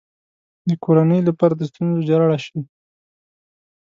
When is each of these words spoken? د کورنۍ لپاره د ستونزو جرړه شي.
د 0.69 0.71
کورنۍ 0.83 1.19
لپاره 1.27 1.53
د 1.55 1.61
ستونزو 1.69 2.01
جرړه 2.09 2.37
شي. 2.45 2.59